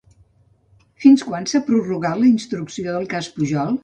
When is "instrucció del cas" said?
2.31-3.29